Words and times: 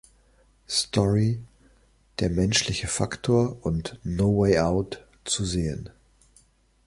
Story", 0.67 1.43
"Der 2.17 2.31
menschliche 2.31 2.87
Faktor" 2.87 3.63
und 3.63 3.99
"No 4.01 4.35
Way 4.35 4.57
Out" 4.57 5.05
zu 5.25 5.45
sehen. 5.45 5.91